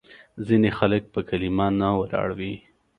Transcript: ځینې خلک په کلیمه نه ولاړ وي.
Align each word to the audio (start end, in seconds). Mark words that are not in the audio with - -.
ځینې 0.47 0.69
خلک 0.77 1.03
په 1.13 1.19
کلیمه 1.29 1.67
نه 1.79 1.89
ولاړ 1.99 2.29
وي. 2.39 2.53